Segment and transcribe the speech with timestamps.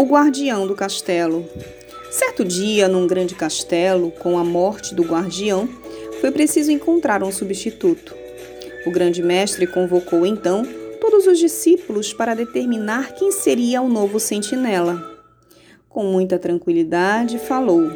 [0.00, 1.46] O guardião do castelo.
[2.10, 5.68] Certo dia, num grande castelo, com a morte do guardião,
[6.22, 8.14] foi preciso encontrar um substituto.
[8.86, 10.62] O grande mestre convocou então
[10.98, 15.20] todos os discípulos para determinar quem seria o novo sentinela.
[15.86, 17.92] Com muita tranquilidade, falou: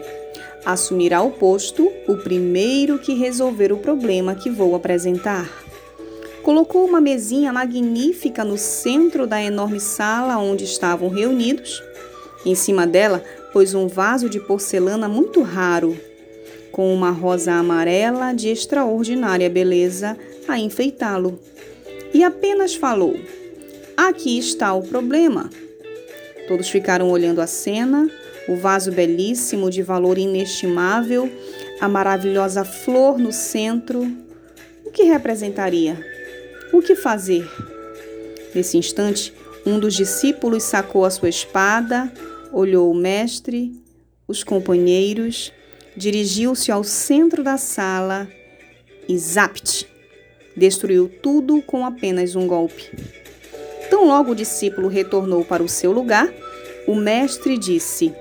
[0.63, 5.51] Assumirá o posto o primeiro que resolver o problema que vou apresentar.
[6.45, 11.83] Colocou uma mesinha magnífica no centro da enorme sala onde estavam reunidos.
[12.45, 15.99] Em cima dela, pôs um vaso de porcelana muito raro,
[16.71, 21.41] com uma rosa amarela de extraordinária beleza a enfeitá-lo.
[22.13, 23.19] E apenas falou:
[23.97, 25.49] Aqui está o problema.
[26.47, 28.07] Todos ficaram olhando a cena,
[28.51, 31.27] o vaso belíssimo de valor inestimável,
[31.81, 34.07] a maravilhosa flor no centro.
[34.85, 36.14] O que representaria?
[36.75, 37.49] O que fazer?
[38.53, 39.33] Nesse instante,
[39.65, 42.13] um dos discípulos sacou a sua espada,
[42.53, 43.81] olhou o mestre,
[44.27, 45.53] os companheiros,
[45.97, 48.27] dirigiu-se ao centro da sala
[49.09, 49.87] e zapt!
[50.57, 52.91] Destruiu tudo com apenas um golpe.
[53.89, 56.29] Tão logo o discípulo retornou para o seu lugar,
[56.89, 58.13] o mestre disse: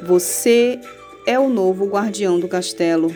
[0.00, 0.80] Você
[1.26, 3.14] é o novo guardião do castelo.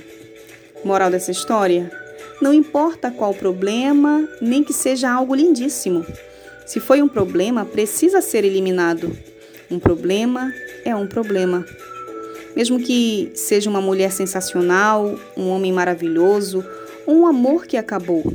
[0.84, 2.02] Moral dessa história?
[2.41, 6.05] Não importa qual problema, nem que seja algo lindíssimo.
[6.66, 9.16] Se foi um problema, precisa ser eliminado.
[9.70, 10.53] Um problema
[10.84, 11.64] é um problema.
[12.55, 16.64] Mesmo que seja uma mulher sensacional, um homem maravilhoso,
[17.06, 18.33] um amor que acabou.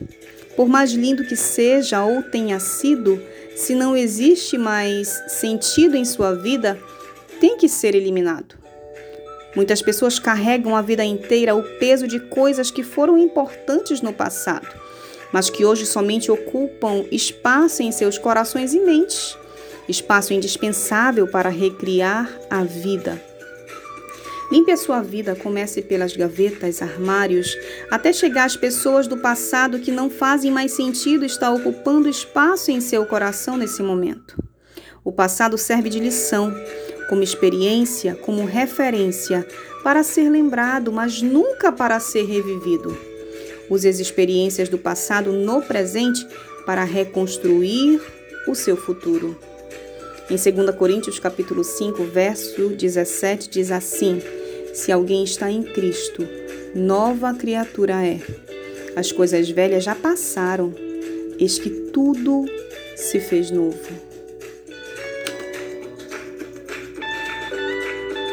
[0.56, 3.22] Por mais lindo que seja ou tenha sido,
[3.56, 6.80] se não existe mais sentido em sua vida,
[7.40, 8.56] tem que ser eliminado.
[9.58, 14.67] Muitas pessoas carregam a vida inteira o peso de coisas que foram importantes no passado,
[15.33, 19.35] mas que hoje somente ocupam espaço em seus corações e mentes
[19.89, 23.19] espaço indispensável para recriar a vida.
[24.52, 27.57] Limpe a sua vida, comece pelas gavetas, armários,
[27.90, 32.79] até chegar às pessoas do passado que não fazem mais sentido estar ocupando espaço em
[32.79, 34.38] seu coração nesse momento.
[35.03, 36.53] O passado serve de lição,
[37.07, 39.45] como experiência, como referência,
[39.84, 42.97] para ser lembrado, mas nunca para ser revivido.
[43.69, 46.25] Use as experiências do passado no presente
[46.66, 48.01] para reconstruir
[48.47, 49.38] o seu futuro.
[50.29, 54.22] Em 2 Coríntios capítulo 5, verso 17 diz assim:
[54.73, 56.28] Se alguém está em Cristo,
[56.75, 58.19] nova criatura é.
[58.96, 60.73] As coisas velhas já passaram,
[61.40, 62.46] eis que tudo
[62.96, 64.16] se fez novo.